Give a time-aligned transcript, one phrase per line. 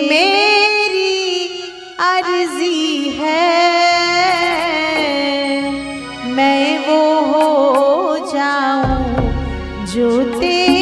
[0.00, 1.46] मेरी
[2.00, 3.50] अर्जी है।
[6.36, 7.46] मैं वो हो
[8.34, 9.04] जाऊँ
[9.94, 10.08] जो
[10.40, 10.81] तेरी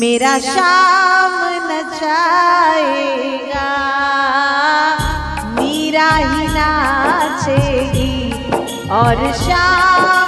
[0.00, 1.34] मेरा शाम
[1.68, 3.70] नचाएगा
[5.56, 8.16] मीरा ही नाचेगी।
[8.98, 10.25] और शाम